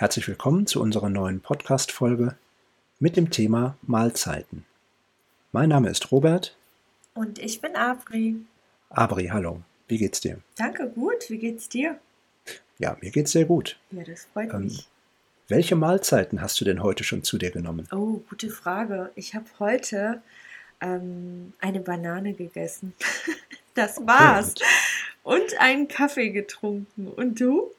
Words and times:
Herzlich 0.00 0.28
willkommen 0.28 0.66
zu 0.66 0.80
unserer 0.80 1.10
neuen 1.10 1.40
Podcast-Folge 1.40 2.34
mit 3.00 3.18
dem 3.18 3.28
Thema 3.28 3.76
Mahlzeiten. 3.82 4.64
Mein 5.52 5.68
Name 5.68 5.90
ist 5.90 6.10
Robert. 6.10 6.56
Und 7.12 7.38
ich 7.38 7.60
bin 7.60 7.76
Abri. 7.76 8.36
Abri, 8.88 9.26
hallo. 9.26 9.60
Wie 9.88 9.98
geht's 9.98 10.22
dir? 10.22 10.38
Danke, 10.56 10.88
gut. 10.88 11.28
Wie 11.28 11.36
geht's 11.36 11.68
dir? 11.68 11.98
Ja, 12.78 12.96
mir 13.02 13.10
geht's 13.10 13.32
sehr 13.32 13.44
gut. 13.44 13.78
Ja, 13.90 14.02
das 14.02 14.24
freut 14.32 14.54
ähm, 14.54 14.64
mich. 14.64 14.88
Welche 15.48 15.76
Mahlzeiten 15.76 16.40
hast 16.40 16.58
du 16.62 16.64
denn 16.64 16.82
heute 16.82 17.04
schon 17.04 17.22
zu 17.22 17.36
dir 17.36 17.50
genommen? 17.50 17.86
Oh, 17.92 18.22
gute 18.26 18.48
Frage. 18.48 19.10
Ich 19.16 19.34
habe 19.34 19.44
heute 19.58 20.22
ähm, 20.80 21.52
eine 21.60 21.80
Banane 21.80 22.32
gegessen. 22.32 22.94
das 23.74 23.98
war's. 24.06 24.54
Und, 25.24 25.42
und 25.42 25.60
einen 25.60 25.88
Kaffee 25.88 26.30
getrunken. 26.30 27.06
Und 27.06 27.38
du? 27.38 27.70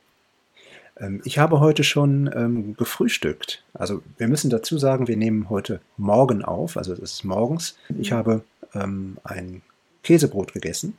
Ähm, 1.02 1.22
ich 1.26 1.38
habe 1.38 1.60
heute 1.60 1.84
schon 1.84 2.30
ähm, 2.34 2.76
gefrühstückt. 2.78 3.64
Also 3.74 4.02
wir 4.18 4.28
müssen 4.28 4.50
dazu 4.50 4.78
sagen, 4.78 5.08
wir 5.08 5.18
nehmen 5.18 5.50
heute 5.50 5.82
morgen 5.98 6.46
auf, 6.46 6.78
also 6.78 6.94
es 6.94 7.00
ist 7.00 7.24
morgens. 7.24 7.78
Ich 8.00 8.12
mhm. 8.12 8.16
habe 8.16 8.44
ähm, 8.74 9.18
ein 9.24 9.62
Käsebrot 10.04 10.54
gegessen 10.54 10.98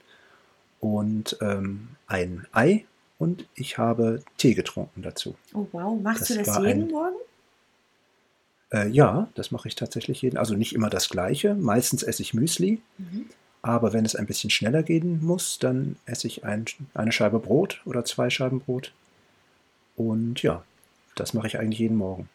und 0.80 1.38
ähm, 1.41 1.88
ein 2.06 2.46
Ei 2.52 2.84
und 3.18 3.46
ich 3.54 3.78
habe 3.78 4.22
Tee 4.36 4.54
getrunken 4.54 5.02
dazu. 5.02 5.36
Oh 5.54 5.66
wow, 5.72 6.00
machst 6.00 6.22
das 6.22 6.28
du 6.28 6.42
das 6.42 6.58
jeden 6.58 6.84
ein, 6.84 6.91
Morgen? 6.91 7.16
Äh, 8.72 8.88
ja, 8.88 9.28
das 9.34 9.50
mache 9.52 9.69
ich 9.69 9.77
tatsächlich 9.77 10.22
jeden. 10.22 10.36
Also 10.36 10.55
nicht 10.55 10.74
immer 10.74 10.91
das 10.91 11.08
gleiche. 11.08 11.55
Meistens 11.55 12.02
esse 12.02 12.22
ich 12.22 12.34
Müsli. 12.34 12.80
Mhm. 12.98 13.27
Aber 13.64 13.92
wenn 13.92 14.05
es 14.05 14.16
ein 14.16 14.27
bisschen 14.27 14.50
schneller 14.50 14.82
gehen 14.82 15.24
muss, 15.24 15.60
dann 15.60 15.94
esse 16.05 16.27
ich 16.27 16.44
ein, 16.44 16.64
eine 16.94 17.12
Scheibe 17.12 17.38
Brot 17.38 17.80
oder 17.84 18.05
zwei 18.05 18.28
Scheiben 18.28 18.58
Brot. 18.58 18.92
Und 19.96 20.42
ja, 20.42 20.64
das 21.16 21.34
mache 21.34 21.46
ich 21.46 21.59
eigentlich 21.59 21.80
jeden 21.80 21.96
Morgen. 21.96 22.28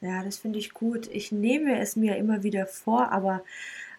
Ja, 0.00 0.22
das 0.22 0.38
finde 0.38 0.58
ich 0.58 0.72
gut. 0.72 1.08
Ich 1.12 1.30
nehme 1.30 1.78
es 1.78 1.96
mir 1.96 2.16
immer 2.16 2.42
wieder 2.42 2.66
vor, 2.66 3.12
aber 3.12 3.42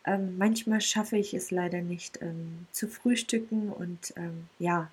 ähm, 0.06 0.38
manchmal 0.38 0.82
schaffe 0.82 1.18
ich 1.18 1.34
es 1.34 1.52
leider 1.52 1.82
nicht 1.82 2.20
ähm, 2.22 2.66
zu 2.72 2.88
frühstücken. 2.88 3.72
Und 3.72 4.14
ähm, 4.16 4.48
ja, 4.58 4.90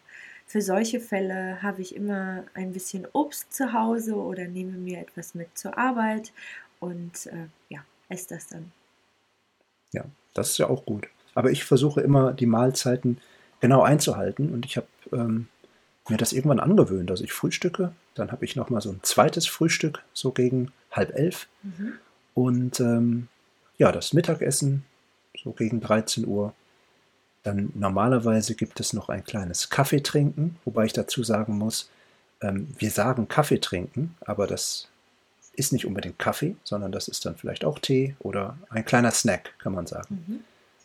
für 0.46 0.60
solche 0.60 1.00
Fälle 1.00 1.62
habe 1.62 1.80
ich 1.80 1.94
immer 1.94 2.44
ein 2.54 2.72
bisschen 2.72 3.06
Obst 3.12 3.52
zu 3.52 3.72
Hause 3.72 4.16
oder 4.16 4.46
nehme 4.46 4.72
mir 4.72 4.98
etwas 4.98 5.34
mit 5.34 5.56
zur 5.56 5.78
Arbeit 5.78 6.32
und 6.80 7.26
äh, 7.26 7.48
ja, 7.68 7.80
esse 8.08 8.28
das 8.30 8.48
dann. 8.48 8.70
Ja, 9.92 10.04
das 10.34 10.50
ist 10.50 10.58
ja 10.58 10.68
auch 10.68 10.84
gut. 10.84 11.08
Aber 11.34 11.50
ich 11.50 11.64
versuche 11.64 12.00
immer 12.00 12.32
die 12.32 12.46
Mahlzeiten 12.46 13.18
genau 13.60 13.82
einzuhalten 13.82 14.52
und 14.52 14.66
ich 14.66 14.76
habe 14.76 14.86
ähm, 15.12 15.48
mir 16.10 16.16
das 16.16 16.32
irgendwann 16.32 16.60
angewöhnt. 16.60 17.10
Also 17.10 17.24
ich 17.24 17.32
frühstücke, 17.32 17.92
dann 18.14 18.32
habe 18.32 18.44
ich 18.44 18.56
nochmal 18.56 18.80
so 18.80 18.90
ein 18.90 19.00
zweites 19.02 19.46
Frühstück, 19.46 20.02
so 20.12 20.30
gegen 20.30 20.72
halb 20.90 21.14
elf. 21.14 21.46
Mhm. 21.62 21.92
Und 22.34 22.80
ähm, 22.80 23.28
ja, 23.78 23.92
das 23.92 24.12
Mittagessen, 24.12 24.84
so 25.42 25.52
gegen 25.52 25.80
13 25.80 26.26
Uhr. 26.26 26.54
Dann 27.44 27.70
normalerweise 27.74 28.54
gibt 28.54 28.80
es 28.80 28.92
noch 28.92 29.08
ein 29.08 29.24
kleines 29.24 29.70
Kaffee 29.70 30.02
trinken, 30.02 30.56
wobei 30.64 30.84
ich 30.84 30.92
dazu 30.92 31.22
sagen 31.22 31.56
muss, 31.56 31.90
ähm, 32.40 32.68
wir 32.78 32.90
sagen 32.90 33.28
Kaffee 33.28 33.60
trinken, 33.60 34.16
aber 34.20 34.46
das 34.46 34.88
ist 35.54 35.72
nicht 35.72 35.86
unbedingt 35.86 36.18
Kaffee, 36.18 36.56
sondern 36.62 36.92
das 36.92 37.08
ist 37.08 37.26
dann 37.26 37.36
vielleicht 37.36 37.64
auch 37.64 37.78
Tee 37.78 38.14
oder 38.20 38.56
ein 38.70 38.84
kleiner 38.84 39.10
Snack, 39.10 39.54
kann 39.58 39.72
man 39.72 39.86
sagen. 39.86 40.24
Mhm. 40.26 40.40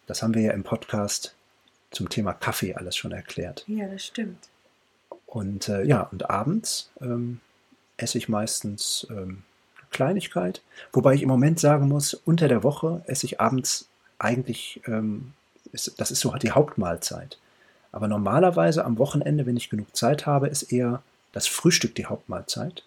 Das 0.07 0.23
haben 0.23 0.33
wir 0.33 0.41
ja 0.41 0.51
im 0.51 0.63
Podcast 0.63 1.35
zum 1.91 2.09
Thema 2.09 2.33
Kaffee 2.33 2.73
alles 2.73 2.95
schon 2.97 3.11
erklärt. 3.11 3.63
Ja, 3.67 3.87
das 3.87 4.05
stimmt. 4.05 4.49
Und 5.33 5.67
äh, 5.67 5.83
ja, 5.83 6.01
und 6.11 6.29
abends 6.29 6.91
ähm, 7.01 7.39
esse 7.97 8.19
ich 8.19 8.29
meistens 8.29 9.07
ähm, 9.09 9.41
Kleinigkeit. 9.89 10.61
Wobei 10.91 11.15
ich 11.15 11.23
im 11.23 11.27
Moment 11.27 11.59
sagen 11.59 11.87
muss, 11.87 12.13
unter 12.13 12.47
der 12.47 12.61
Woche 12.61 13.01
esse 13.07 13.25
ich 13.25 13.41
abends 13.41 13.87
eigentlich, 14.19 14.81
ähm, 14.85 15.33
ist, 15.71 15.99
das 15.99 16.11
ist 16.11 16.19
so 16.19 16.31
die 16.33 16.51
Hauptmahlzeit. 16.51 17.39
Aber 17.91 18.07
normalerweise 18.07 18.85
am 18.85 18.99
Wochenende, 18.99 19.47
wenn 19.47 19.57
ich 19.57 19.71
genug 19.71 19.95
Zeit 19.95 20.27
habe, 20.27 20.49
ist 20.49 20.71
eher 20.71 21.01
das 21.31 21.47
Frühstück 21.47 21.95
die 21.95 22.05
Hauptmahlzeit. 22.05 22.83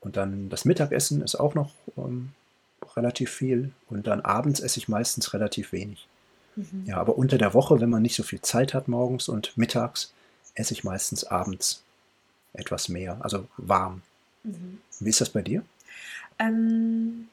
Und 0.00 0.16
dann 0.16 0.48
das 0.48 0.64
Mittagessen 0.64 1.20
ist 1.20 1.34
auch 1.34 1.54
noch 1.54 1.72
ähm, 1.98 2.30
relativ 2.96 3.30
viel. 3.30 3.70
Und 3.90 4.06
dann 4.06 4.22
abends 4.22 4.60
esse 4.60 4.78
ich 4.78 4.88
meistens 4.88 5.34
relativ 5.34 5.72
wenig. 5.72 6.06
Mhm. 6.54 6.84
Ja, 6.86 6.96
aber 6.96 7.18
unter 7.18 7.36
der 7.36 7.52
Woche, 7.52 7.82
wenn 7.82 7.90
man 7.90 8.00
nicht 8.00 8.16
so 8.16 8.22
viel 8.22 8.40
Zeit 8.40 8.72
hat 8.72 8.88
morgens 8.88 9.28
und 9.28 9.58
mittags, 9.58 10.14
esse 10.56 10.74
ich 10.74 10.84
meistens 10.84 11.24
abends 11.24 11.82
etwas 12.52 12.88
mehr, 12.88 13.18
also 13.20 13.46
warm. 13.56 14.02
Mhm. 14.42 14.80
Wie 14.98 15.10
ist 15.10 15.20
das 15.20 15.30
bei 15.30 15.42
dir? 15.42 15.62
Ähm, 16.38 17.28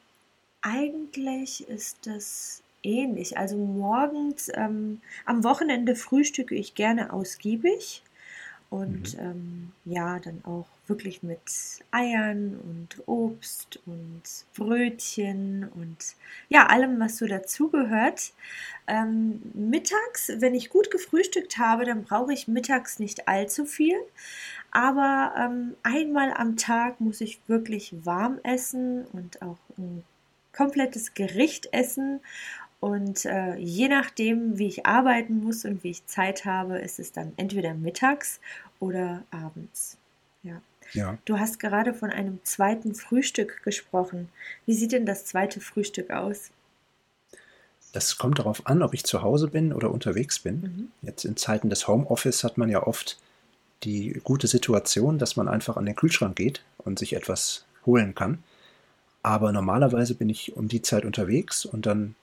eigentlich 0.62 1.68
ist 1.68 2.06
das 2.06 2.62
ähnlich. 2.82 3.36
Also 3.36 3.56
morgens, 3.56 4.50
ähm, 4.54 5.00
am 5.24 5.42
Wochenende 5.42 5.96
frühstücke 5.96 6.54
ich 6.54 6.74
gerne 6.74 7.12
ausgiebig 7.12 8.02
und 8.74 9.14
mhm. 9.14 9.20
ähm, 9.20 9.72
ja, 9.84 10.18
dann 10.18 10.42
auch 10.44 10.66
wirklich 10.88 11.22
mit 11.22 11.38
Eiern 11.92 12.58
und 12.58 13.06
Obst 13.06 13.78
und 13.86 14.22
Brötchen 14.56 15.68
und 15.76 16.16
ja, 16.48 16.66
allem, 16.66 16.98
was 16.98 17.18
so 17.18 17.28
dazugehört. 17.28 18.32
Ähm, 18.88 19.40
mittags, 19.54 20.32
wenn 20.38 20.56
ich 20.56 20.70
gut 20.70 20.90
gefrühstückt 20.90 21.56
habe, 21.56 21.84
dann 21.84 22.02
brauche 22.02 22.32
ich 22.32 22.48
mittags 22.48 22.98
nicht 22.98 23.28
allzu 23.28 23.64
viel. 23.64 23.96
Aber 24.72 25.32
ähm, 25.38 25.76
einmal 25.84 26.34
am 26.34 26.56
Tag 26.56 27.00
muss 27.00 27.20
ich 27.20 27.38
wirklich 27.46 27.94
warm 28.04 28.40
essen 28.42 29.06
und 29.12 29.40
auch 29.40 29.58
ein 29.78 30.02
komplettes 30.52 31.14
Gericht 31.14 31.68
essen. 31.72 32.20
Und 32.84 33.24
äh, 33.24 33.56
je 33.56 33.88
nachdem, 33.88 34.58
wie 34.58 34.66
ich 34.66 34.84
arbeiten 34.84 35.42
muss 35.42 35.64
und 35.64 35.82
wie 35.84 35.90
ich 35.92 36.04
Zeit 36.04 36.44
habe, 36.44 36.76
ist 36.76 36.98
es 36.98 37.12
dann 37.12 37.32
entweder 37.38 37.72
mittags 37.72 38.40
oder 38.80 39.22
abends. 39.30 39.96
Ja. 40.42 40.60
ja. 40.92 41.18
Du 41.24 41.38
hast 41.38 41.58
gerade 41.58 41.94
von 41.94 42.10
einem 42.10 42.38
zweiten 42.44 42.94
Frühstück 42.94 43.62
gesprochen. 43.62 44.28
Wie 44.66 44.74
sieht 44.74 44.92
denn 44.92 45.06
das 45.06 45.24
zweite 45.24 45.60
Frühstück 45.60 46.10
aus? 46.10 46.50
Das 47.92 48.18
kommt 48.18 48.40
darauf 48.40 48.66
an, 48.66 48.82
ob 48.82 48.92
ich 48.92 49.04
zu 49.04 49.22
Hause 49.22 49.48
bin 49.48 49.72
oder 49.72 49.90
unterwegs 49.90 50.40
bin. 50.40 50.60
Mhm. 50.60 50.88
Jetzt 51.02 51.24
in 51.24 51.36
Zeiten 51.36 51.70
des 51.70 51.86
Homeoffice 51.86 52.42
hat 52.42 52.58
man 52.58 52.68
ja 52.68 52.82
oft 52.82 53.18
die 53.84 54.20
gute 54.24 54.46
Situation, 54.46 55.18
dass 55.18 55.36
man 55.36 55.48
einfach 55.48 55.76
an 55.76 55.86
den 55.86 55.94
Kühlschrank 55.94 56.36
geht 56.36 56.64
und 56.78 56.98
sich 56.98 57.14
etwas 57.14 57.64
holen 57.86 58.14
kann. 58.14 58.42
Aber 59.22 59.52
normalerweise 59.52 60.14
bin 60.14 60.28
ich 60.28 60.56
um 60.56 60.68
die 60.68 60.82
Zeit 60.82 61.04
unterwegs 61.04 61.64
und 61.64 61.86
dann 61.86 62.14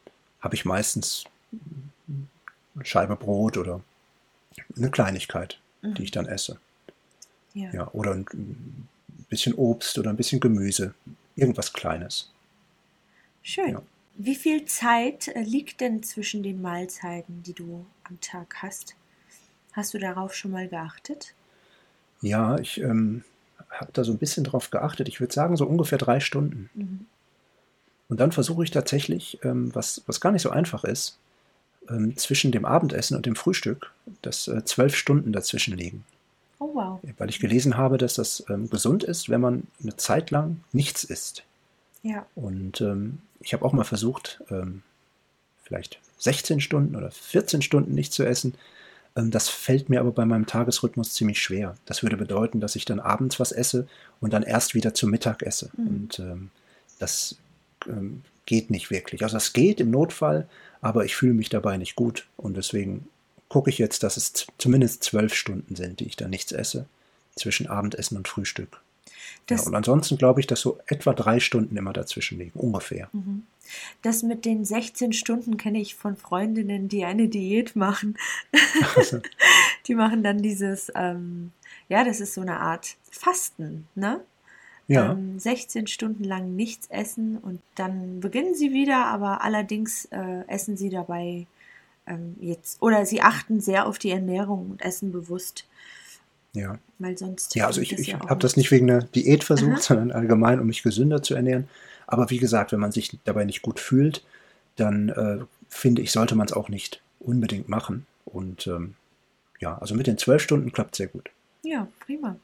habe 0.41 0.55
ich 0.55 0.65
meistens 0.65 1.23
eine 2.75 2.85
Scheibe 2.85 3.15
Brot 3.15 3.57
oder 3.57 3.81
eine 4.75 4.91
Kleinigkeit, 4.91 5.59
mhm. 5.81 5.93
die 5.95 6.03
ich 6.03 6.11
dann 6.11 6.27
esse. 6.27 6.59
Ja. 7.53 7.73
ja. 7.73 7.87
Oder 7.91 8.13
ein 8.13 8.87
bisschen 9.29 9.53
Obst 9.53 9.97
oder 9.97 10.09
ein 10.09 10.17
bisschen 10.17 10.39
Gemüse, 10.39 10.93
irgendwas 11.35 11.73
Kleines. 11.73 12.31
Schön. 13.43 13.71
Ja. 13.71 13.81
Wie 14.15 14.35
viel 14.35 14.65
Zeit 14.65 15.29
äh, 15.29 15.41
liegt 15.41 15.81
denn 15.81 16.03
zwischen 16.03 16.43
den 16.43 16.61
Mahlzeiten, 16.61 17.43
die 17.43 17.53
du 17.53 17.85
am 18.03 18.19
Tag 18.21 18.55
hast? 18.61 18.95
Hast 19.73 19.93
du 19.93 19.99
darauf 19.99 20.35
schon 20.35 20.51
mal 20.51 20.67
geachtet? 20.67 21.33
Ja, 22.21 22.59
ich 22.59 22.81
ähm, 22.81 23.23
habe 23.69 23.91
da 23.93 24.03
so 24.03 24.11
ein 24.11 24.17
bisschen 24.17 24.43
drauf 24.43 24.69
geachtet. 24.69 25.07
Ich 25.07 25.19
würde 25.19 25.33
sagen, 25.33 25.55
so 25.55 25.65
ungefähr 25.65 25.97
drei 25.97 26.19
Stunden. 26.19 26.69
Mhm. 26.73 27.05
Und 28.09 28.19
dann 28.19 28.33
versuche 28.33 28.63
ich 28.63 28.71
tatsächlich, 28.71 29.39
ähm, 29.43 29.73
was, 29.73 30.03
was 30.05 30.19
gar 30.19 30.31
nicht 30.33 30.41
so 30.41 30.49
einfach 30.49 30.83
ist, 30.83 31.17
ähm, 31.89 32.15
zwischen 32.17 32.51
dem 32.51 32.65
Abendessen 32.65 33.15
und 33.15 33.25
dem 33.25 33.35
Frühstück, 33.35 33.91
dass 34.21 34.47
äh, 34.47 34.63
zwölf 34.65 34.95
Stunden 34.95 35.31
dazwischen 35.31 35.75
liegen. 35.75 36.03
Oh 36.59 36.69
wow. 36.73 36.99
Weil 37.17 37.29
ich 37.29 37.39
gelesen 37.39 37.77
habe, 37.77 37.97
dass 37.97 38.13
das 38.13 38.43
ähm, 38.49 38.69
gesund 38.69 39.03
ist, 39.03 39.29
wenn 39.29 39.41
man 39.41 39.63
eine 39.81 39.95
Zeit 39.97 40.29
lang 40.29 40.63
nichts 40.71 41.03
isst. 41.03 41.43
Ja. 42.03 42.25
Und 42.35 42.81
ähm, 42.81 43.19
ich 43.39 43.53
habe 43.53 43.65
auch 43.65 43.73
mal 43.73 43.83
versucht, 43.83 44.43
ähm, 44.49 44.83
vielleicht 45.63 45.99
16 46.19 46.61
Stunden 46.61 46.95
oder 46.95 47.09
14 47.09 47.63
Stunden 47.63 47.95
nicht 47.95 48.13
zu 48.13 48.23
essen. 48.23 48.53
Ähm, 49.15 49.31
das 49.31 49.49
fällt 49.49 49.89
mir 49.89 50.01
aber 50.01 50.11
bei 50.11 50.25
meinem 50.25 50.45
Tagesrhythmus 50.45 51.13
ziemlich 51.13 51.41
schwer. 51.41 51.75
Das 51.85 52.03
würde 52.03 52.17
bedeuten, 52.17 52.59
dass 52.59 52.75
ich 52.75 52.85
dann 52.85 52.99
abends 52.99 53.39
was 53.39 53.51
esse 53.51 53.87
und 54.19 54.31
dann 54.31 54.43
erst 54.43 54.75
wieder 54.75 54.93
zum 54.93 55.09
Mittag 55.09 55.41
esse. 55.41 55.71
Mhm. 55.75 55.87
Und 55.87 56.19
ähm, 56.19 56.49
das 56.99 57.37
geht 58.45 58.69
nicht 58.69 58.91
wirklich. 58.91 59.23
Also 59.23 59.35
das 59.35 59.53
geht 59.53 59.79
im 59.79 59.89
Notfall, 59.89 60.47
aber 60.81 61.05
ich 61.05 61.15
fühle 61.15 61.33
mich 61.33 61.49
dabei 61.49 61.77
nicht 61.77 61.95
gut 61.95 62.27
und 62.37 62.57
deswegen 62.57 63.07
gucke 63.49 63.69
ich 63.69 63.77
jetzt, 63.77 64.03
dass 64.03 64.17
es 64.17 64.47
zumindest 64.57 65.03
zwölf 65.03 65.33
Stunden 65.33 65.75
sind, 65.75 65.99
die 65.99 66.05
ich 66.05 66.15
dann 66.15 66.29
nichts 66.29 66.51
esse, 66.51 66.85
zwischen 67.35 67.67
Abendessen 67.67 68.17
und 68.17 68.27
Frühstück. 68.27 68.81
Ja, 69.49 69.59
und 69.61 69.75
ansonsten 69.75 70.17
glaube 70.17 70.39
ich, 70.39 70.47
dass 70.47 70.61
so 70.61 70.79
etwa 70.87 71.13
drei 71.13 71.39
Stunden 71.39 71.75
immer 71.75 71.93
dazwischen 71.93 72.37
liegen, 72.37 72.57
ungefähr. 72.57 73.09
Mhm. 73.11 73.43
Das 74.01 74.23
mit 74.23 74.45
den 74.45 74.63
16 74.65 75.13
Stunden 75.13 75.57
kenne 75.57 75.79
ich 75.79 75.95
von 75.95 76.15
Freundinnen, 76.15 76.87
die 76.87 77.03
eine 77.05 77.27
Diät 77.27 77.75
machen. 77.75 78.17
die 79.87 79.95
machen 79.95 80.23
dann 80.23 80.41
dieses, 80.41 80.91
ähm, 80.95 81.51
ja, 81.89 82.03
das 82.03 82.21
ist 82.21 82.33
so 82.33 82.41
eine 82.41 82.59
Art 82.59 82.95
Fasten, 83.09 83.87
ne? 83.95 84.21
Ja. 84.91 85.11
ähm, 85.13 85.39
16 85.39 85.87
Stunden 85.87 86.23
lang 86.23 86.55
nichts 86.55 86.87
essen 86.89 87.37
und 87.37 87.61
dann 87.75 88.19
beginnen 88.19 88.55
sie 88.55 88.71
wieder, 88.73 89.05
aber 89.05 89.43
allerdings 89.43 90.05
äh, 90.11 90.43
essen 90.47 90.75
sie 90.77 90.89
dabei 90.89 91.45
ähm, 92.07 92.35
jetzt 92.41 92.81
oder 92.81 93.05
sie 93.05 93.21
achten 93.21 93.61
sehr 93.61 93.85
auf 93.87 93.99
die 93.99 94.11
Ernährung 94.11 94.71
und 94.71 94.81
essen 94.81 95.11
bewusst, 95.11 95.65
Ja. 96.53 96.77
weil 96.99 97.17
sonst 97.17 97.55
Ja, 97.55 97.67
also 97.67 97.79
ich, 97.81 97.93
ich 97.93 98.07
ja 98.07 98.19
habe 98.27 98.39
das 98.41 98.57
nicht 98.57 98.71
wegen 98.71 98.89
einer 98.89 99.03
Diät 99.03 99.43
versucht, 99.43 99.71
Aha. 99.73 99.81
sondern 99.81 100.11
allgemein, 100.11 100.59
um 100.59 100.67
mich 100.67 100.83
gesünder 100.83 101.21
zu 101.23 101.35
ernähren. 101.35 101.67
Aber 102.07 102.29
wie 102.29 102.39
gesagt, 102.39 102.71
wenn 102.73 102.79
man 102.79 102.91
sich 102.91 103.17
dabei 103.23 103.45
nicht 103.45 103.61
gut 103.61 103.79
fühlt, 103.79 104.23
dann 104.75 105.09
äh, 105.09 105.39
finde 105.69 106.01
ich, 106.01 106.11
sollte 106.11 106.35
man 106.35 106.47
es 106.47 106.53
auch 106.53 106.67
nicht 106.69 107.01
unbedingt 107.19 107.69
machen. 107.69 108.05
Und 108.25 108.67
ähm, 108.67 108.95
ja, 109.59 109.77
also 109.77 109.95
mit 109.95 110.07
den 110.07 110.17
zwölf 110.17 110.41
Stunden 110.41 110.71
klappt 110.73 110.95
sehr 110.95 111.07
gut. 111.07 111.29
Ja, 111.63 111.87
prima. 112.05 112.35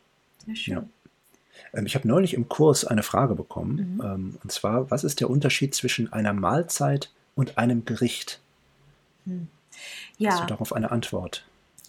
Sehr 0.45 0.55
schön. 0.55 0.73
Ja. 0.75 0.83
Ähm, 1.73 1.85
ich 1.85 1.95
habe 1.95 2.07
neulich 2.07 2.33
im 2.33 2.49
Kurs 2.49 2.85
eine 2.85 3.03
Frage 3.03 3.35
bekommen. 3.35 3.95
Mhm. 3.95 4.01
Ähm, 4.01 4.37
und 4.43 4.51
zwar, 4.51 4.89
was 4.91 5.03
ist 5.03 5.19
der 5.19 5.29
Unterschied 5.29 5.75
zwischen 5.75 6.11
einer 6.11 6.33
Mahlzeit 6.33 7.11
und 7.35 7.57
einem 7.57 7.85
Gericht? 7.85 8.39
Hm. 9.25 9.47
Hast 9.71 10.19
du 10.19 10.23
Ja, 10.23 10.45
darauf 10.45 10.73
eine 10.73 10.91
Antwort? 10.91 11.43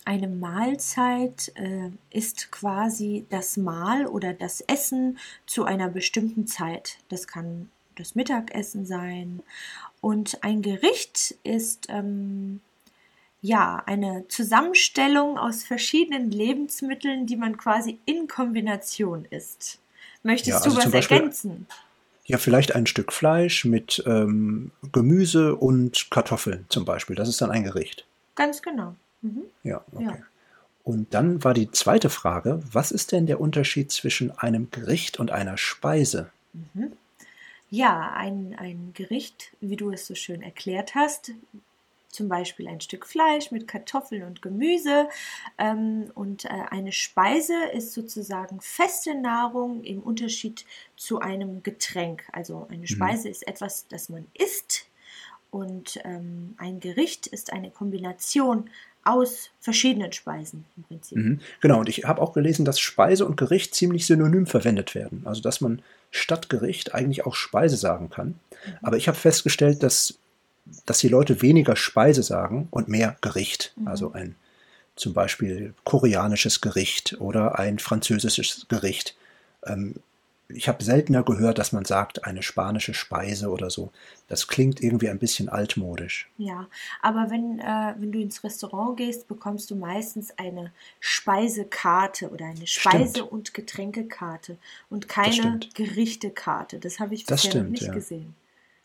eine 0.09 0.29
Mahlzeit 0.29 1.53
äh, 1.57 1.91
ist 2.09 2.51
quasi 2.51 3.27
das 3.29 3.59
Mahl 3.59 4.07
oder 4.07 4.33
das 4.33 4.63
Essen 4.63 5.19
zu 5.45 5.65
einer 5.65 5.91
bestimmten 5.91 6.47
Zeit. 6.47 6.97
Das 7.11 7.27
kann 7.27 7.69
das 7.95 8.15
Mittagessen 8.15 8.87
sein. 8.87 9.43
Und 10.01 10.43
ein 10.43 10.63
Gericht 10.63 11.35
ist 11.45 11.89
ähm, 11.91 12.61
ja 13.41 13.83
eine 13.87 14.27
Zusammenstellung 14.29 15.39
aus 15.39 15.65
verschiedenen 15.65 16.31
Lebensmitteln, 16.31 17.27
die 17.27 17.37
man 17.37 17.57
quasi 17.57 17.99
in 18.05 18.29
Kombination 18.29 19.25
isst. 19.31 19.79
Möchtest 20.23 20.49
Ja, 20.49 20.59
du 20.59 20.65
also 20.65 20.77
was 20.77 20.83
zum 20.85 20.93
Beispiel 20.93 21.17
ergänzen? 21.19 21.67
Ja, 22.25 22.37
vielleicht 22.37 22.75
ein 22.75 22.87
Stück 22.87 23.13
Fleisch 23.13 23.65
mit 23.65 24.03
ähm, 24.07 24.71
Gemüse 24.93 25.57
und 25.57 26.11
Kartoffeln 26.11 26.67
zum 26.69 26.85
Beispiel. 26.85 27.17
Das 27.17 27.29
ist 27.29 27.41
dann 27.41 27.51
ein 27.51 27.65
Gericht. 27.65 28.05
Ganz 28.35 28.61
genau. 28.61 28.95
Mhm. 29.23 29.45
Ja, 29.63 29.83
okay. 29.93 30.05
Ja. 30.05 30.19
Und 30.85 31.13
dann 31.15 31.43
war 31.45 31.55
die 31.55 31.71
zweite 31.71 32.11
Frage, 32.11 32.63
was 32.71 32.93
ist 32.93 33.13
denn 33.13 33.27
der 33.27 33.41
Unterschied 33.41 33.91
zwischen 33.93 34.31
einem 34.31 34.71
Gericht 34.71 35.19
und 35.19 35.31
einer 35.31 35.57
Speise? 35.57 36.31
Mhm. 36.53 36.93
Ja, 37.71 38.13
ein, 38.15 38.57
ein 38.59 38.93
Gericht, 38.95 39.53
wie 39.61 39.77
du 39.77 39.91
es 39.91 40.07
so 40.07 40.15
schön 40.15 40.43
erklärt 40.43 40.95
hast, 40.95 41.33
zum 42.09 42.29
Beispiel 42.29 42.69
ein 42.69 42.81
Stück 42.81 43.07
Fleisch 43.07 43.51
mit 43.51 43.69
Kartoffeln 43.69 44.23
und 44.23 44.43
Gemüse. 44.43 45.09
Ähm, 45.59 46.11
und 46.15 46.45
äh, 46.45 46.49
eine 46.71 46.93
Speise 46.93 47.55
ist 47.73 47.93
sozusagen 47.93 48.61
feste 48.61 49.15
Nahrung 49.15 49.85
im 49.85 50.01
Unterschied 50.01 50.65
zu 50.97 51.21
einem 51.21 51.63
Getränk. 51.63 52.25
Also 52.33 52.67
eine 52.71 52.87
Speise 52.87 53.29
ist 53.29 53.47
etwas, 53.47 53.87
das 53.89 54.09
man 54.09 54.27
isst. 54.35 54.87
Und 55.51 55.99
ähm, 56.05 56.55
ein 56.59 56.81
Gericht 56.81 57.27
ist 57.27 57.53
eine 57.53 57.71
Kombination 57.71 58.69
aus 59.05 59.51
verschiedenen 59.59 60.13
Speisen 60.13 60.67
im 60.77 60.83
Prinzip. 60.83 61.19
Mhm. 61.19 61.41
Genau, 61.61 61.81
und 61.81 61.89
ich 61.89 62.05
habe 62.05 62.21
auch 62.21 62.35
gelesen, 62.35 62.67
dass 62.67 62.79
Speise 62.79 63.25
und 63.25 63.39
Gericht 63.39 63.75
ziemlich 63.75 64.05
synonym 64.05 64.47
verwendet 64.47 64.95
werden. 64.95 65.23
Also, 65.25 65.41
dass 65.41 65.63
man 65.63 65.81
statt 66.11 66.51
Gericht 66.51 66.95
eigentlich 66.95 67.25
auch 67.25 67.35
Speise 67.35 67.77
sagen 67.77 68.11
kann. 68.11 68.39
Aber 68.83 68.97
ich 68.97 69.09
habe 69.09 69.17
festgestellt, 69.17 69.83
dass, 69.83 70.19
dass 70.87 70.99
die 70.99 71.09
Leute 71.09 71.43
weniger 71.43 71.77
Speise 71.77 72.23
sagen 72.23 72.69
und 72.71 72.89
mehr 72.89 73.17
Gericht. 73.21 73.73
Mhm. 73.77 73.89
Also 73.89 74.13
ein 74.13 74.37
zum 74.97 75.15
Beispiel 75.15 75.75
koreanisches 75.85 76.61
Gericht 76.61 77.17
oder 77.21 77.59
ein 77.59 77.79
französisches 77.79 78.67
Gericht. 78.69 79.17
Ähm, 79.65 79.95
ich 80.51 80.67
habe 80.67 80.83
seltener 80.83 81.23
gehört, 81.23 81.59
dass 81.59 81.73
man 81.73 81.85
sagt, 81.85 82.25
eine 82.25 82.43
spanische 82.43 82.95
Speise 82.95 83.51
oder 83.51 83.69
so. 83.69 83.93
Das 84.29 84.49
klingt 84.49 84.83
irgendwie 84.83 85.11
ein 85.11 85.19
bisschen 85.19 85.51
altmodisch. 85.51 86.29
Ja, 86.39 86.67
aber 87.03 87.31
wenn, 87.31 87.59
äh, 87.61 87.95
wenn 87.99 88.13
du 88.13 88.19
ins 88.19 88.43
Restaurant 88.43 88.97
gehst, 88.97 89.29
bekommst 89.29 89.71
du 89.71 89.77
meistens 89.77 90.33
eine 90.39 90.73
Speisekarte 91.01 92.31
oder 92.31 92.47
eine 92.47 92.67
Speise- 92.67 93.11
Stimmt. 93.11 93.33
und 93.33 93.55
Getränkekarte 93.55 94.57
und 94.89 95.09
keine. 95.09 95.61
Gerichtekarte. 95.75 96.79
Das 96.79 96.99
habe 96.99 97.15
ich 97.15 97.27
bisher 97.27 97.37
noch 97.37 97.51
stimmt, 97.51 97.71
nicht 97.73 97.83
ja. 97.83 97.93
gesehen. 97.93 98.35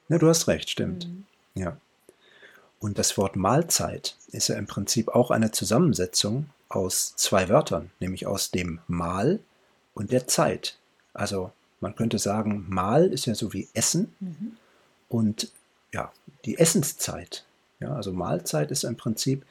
Ja, 0.09 0.17
du 0.17 0.27
hast 0.27 0.47
recht, 0.49 0.69
stimmt. 0.69 1.07
Mhm. 1.07 1.25
Ja. 1.55 1.77
Und 2.79 2.97
das 2.99 3.17
Wort 3.17 3.35
Mahlzeit 3.35 4.17
ist 4.31 4.49
ja 4.49 4.55
im 4.55 4.67
Prinzip 4.67 5.09
auch 5.09 5.31
eine 5.31 5.51
Zusammensetzung 5.51 6.49
aus 6.67 7.15
zwei 7.15 7.47
Wörtern, 7.49 7.91
nämlich 7.99 8.27
aus 8.27 8.51
dem 8.51 8.79
Mahl 8.87 9.39
und 9.93 10.11
der 10.11 10.27
Zeit. 10.27 10.77
Also 11.13 11.51
man 11.79 11.95
könnte 11.95 12.17
sagen, 12.19 12.65
Mahl 12.67 13.05
ist 13.07 13.25
ja 13.25 13.35
so 13.35 13.53
wie 13.53 13.69
Essen 13.73 14.15
Mhm. 14.19 14.57
und 15.09 15.51
ja, 15.93 16.11
die 16.45 16.57
Essenszeit. 16.57 17.45
Ja, 17.79 17.93
also 17.95 18.11
Mahlzeit 18.11 18.71
ist 18.71 18.83
im 18.83 18.97
Prinzip 18.97 19.45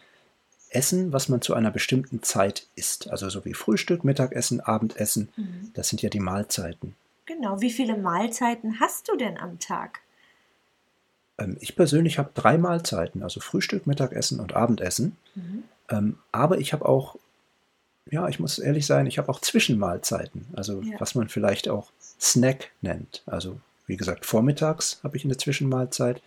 Essen, 0.71 1.13
was 1.13 1.29
man 1.29 1.43
zu 1.43 1.55
einer 1.55 1.71
bestimmten 1.71 2.23
Zeit 2.23 2.67
isst. 2.75 3.11
Also 3.11 3.29
so 3.29 3.45
wie 3.45 3.55
Frühstück, 3.55 4.05
Mittagessen, 4.05 4.61
Abendessen. 4.61 5.29
Mhm. 5.37 5.71
Das 5.75 5.89
sind 5.89 6.03
ja 6.03 6.09
die 6.09 6.21
Mahlzeiten. 6.21 6.97
Genau, 7.27 7.61
wie 7.61 7.71
viele 7.71 7.97
Mahlzeiten 7.97 8.81
hast 8.81 9.09
du 9.09 9.17
denn 9.17 9.39
am 9.39 9.59
Tag? 9.59 10.01
Ähm, 11.39 11.57
ich 11.61 11.77
persönlich 11.77 12.19
habe 12.19 12.31
drei 12.35 12.59
Mahlzeiten, 12.59 13.23
also 13.23 13.41
Frühstück, 13.41 13.87
Mittagessen 13.87 14.41
und 14.41 14.55
Abendessen. 14.55 15.17
Mhm. 15.35 15.63
Ähm, 15.91 16.19
aber 16.33 16.59
ich 16.59 16.73
habe 16.73 16.87
auch, 16.87 17.17
ja, 18.11 18.29
ich 18.29 18.41
muss 18.41 18.59
ehrlich 18.59 18.87
sein, 18.87 19.07
ich 19.07 19.19
habe 19.19 19.29
auch 19.29 19.41
Zwischenmahlzeiten. 19.41 20.47
Also 20.55 20.83
Ja. 20.83 21.01
was 21.01 21.15
man 21.15 21.29
vielleicht 21.29 21.69
auch 21.69 21.91
Snack 22.21 22.71
nennt. 22.81 23.23
Also 23.27 23.61
wie 23.87 23.97
gesagt, 23.97 24.27
vormittags 24.27 25.01
habe 25.03 25.17
ich 25.17 25.25
eine 25.25 25.37
Zwischenmahlzeit, 25.37 26.23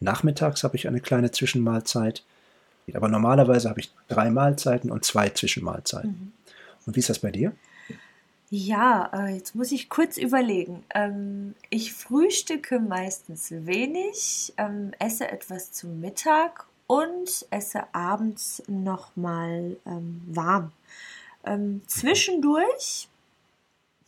nachmittags 0.00 0.64
habe 0.64 0.76
ich 0.76 0.88
eine 0.88 1.00
kleine 1.00 1.30
Zwischenmahlzeit. 1.30 2.22
Aber 2.94 3.08
normalerweise 3.08 3.68
habe 3.68 3.80
ich 3.80 3.90
drei 4.08 4.30
Mahlzeiten 4.30 4.90
und 4.92 5.04
zwei 5.04 5.28
Zwischenmahlzeiten. 5.30 6.10
Mhm. 6.10 6.32
Und 6.86 6.94
wie 6.94 7.00
ist 7.00 7.08
das 7.10 7.18
bei 7.18 7.32
dir? 7.32 7.52
Ja, 8.50 9.10
äh, 9.12 9.34
jetzt 9.34 9.56
muss 9.56 9.72
ich 9.72 9.88
kurz 9.88 10.16
überlegen. 10.16 10.84
Ähm, 10.94 11.56
ich 11.68 11.92
frühstücke 11.92 12.78
meistens 12.78 13.50
wenig, 13.50 14.52
ähm, 14.56 14.92
esse 15.00 15.28
etwas 15.28 15.72
zum 15.72 16.00
Mittag 16.00 16.66
und 16.86 17.46
esse 17.50 17.92
abends 17.92 18.62
nochmal 18.68 19.76
ähm, 19.84 20.22
warm. 20.26 20.72
Ähm, 21.44 21.82
zwischendurch, 21.88 23.08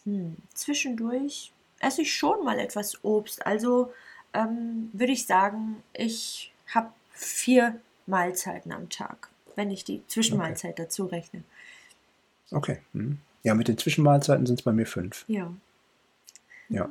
hm, 0.04 0.36
zwischendurch 0.54 1.52
esse 1.80 2.02
ich 2.02 2.14
schon 2.14 2.44
mal 2.44 2.60
etwas 2.60 3.02
Obst. 3.04 3.44
Also 3.44 3.92
ähm, 4.34 4.90
würde 4.92 5.12
ich 5.12 5.26
sagen, 5.26 5.82
ich 5.92 6.52
habe 6.72 6.92
vier 7.10 7.80
Mahlzeiten 8.06 8.70
am 8.70 8.88
Tag, 8.88 9.30
wenn 9.56 9.72
ich 9.72 9.84
die 9.84 10.06
Zwischenmahlzeit 10.06 10.78
dazu 10.78 11.06
rechne. 11.06 11.42
Okay. 12.52 12.80
hm. 12.92 13.18
Ja, 13.42 13.54
mit 13.54 13.68
den 13.68 13.78
Zwischenmahlzeiten 13.78 14.46
sind 14.46 14.58
es 14.58 14.64
bei 14.64 14.72
mir 14.72 14.86
fünf. 14.86 15.24
Ja. 15.28 15.52
Ja. 16.68 16.90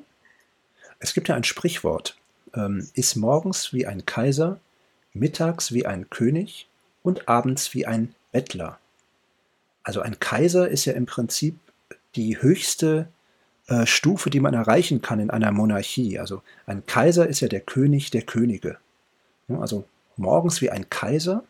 Es 1.00 1.14
gibt 1.14 1.28
ja 1.28 1.36
ein 1.36 1.44
Sprichwort. 1.44 2.18
Ähm, 2.54 2.90
iss 2.94 3.16
morgens 3.16 3.74
wie 3.74 3.86
ein 3.86 4.06
Kaiser, 4.06 4.60
mittags 5.14 5.72
wie 5.72 5.86
ein 5.86 6.10
König 6.10 6.68
und 7.04 7.28
abends 7.28 7.74
wie 7.74 7.86
ein 7.86 8.16
Bettler. 8.32 8.80
Also 9.84 10.02
ein 10.02 10.20
Kaiser 10.20 10.68
ist 10.68 10.86
ja 10.86 10.94
im 10.94 11.06
Prinzip 11.06 11.58
die 12.16 12.42
höchste 12.42 13.08
äh, 13.68 13.86
Stufe, 13.86 14.30
die 14.30 14.40
man 14.40 14.54
erreichen 14.54 15.02
kann 15.02 15.20
in 15.20 15.30
einer 15.30 15.52
Monarchie. 15.52 16.20
Also 16.20 16.42
ein 16.66 16.86
Kaiser 16.86 17.28
ist 17.28 17.42
ja 17.42 17.48
der 17.48 17.62
König 17.62 18.12
der 18.12 18.24
Könige. 18.24 18.78
Ja, 19.48 19.60
also 19.60 19.86
morgens 20.16 20.62
wie 20.62 20.70
ein 20.70 20.90
Kaiser, 20.90 21.44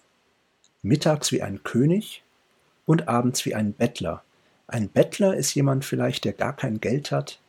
mittags 0.82 1.32
wie 1.32 1.42
ein 1.42 1.64
König 1.64 2.24
und 2.86 3.08
abends 3.08 3.46
wie 3.46 3.56
ein 3.56 3.74
Bettler. 3.74 4.24
Ein 4.68 4.90
Bettler 4.90 5.36
ist 5.36 5.54
jemand 5.56 5.86
vielleicht, 5.86 6.26
der 6.26 6.34
gar 6.34 6.56
kein 6.56 6.82
Geld 6.82 7.12
hat, 7.12 7.40